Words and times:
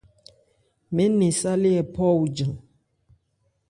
Mɛɛ́n 0.93 1.11
nɛn 1.19 1.33
sálé 1.39 1.69
hɛ 1.77 1.81
phɔ 1.93 2.05
ojan. 2.21 2.53